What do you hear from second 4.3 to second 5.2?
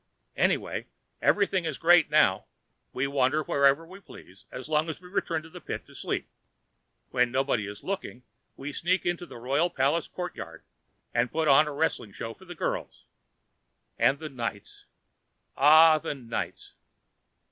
as long as we